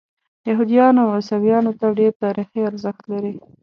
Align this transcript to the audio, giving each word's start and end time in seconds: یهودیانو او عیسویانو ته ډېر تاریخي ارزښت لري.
یهودیانو 0.49 1.01
او 1.05 1.11
عیسویانو 1.17 1.71
ته 1.79 1.85
ډېر 1.99 2.11
تاریخي 2.23 2.59
ارزښت 2.69 3.03
لري. 3.11 3.35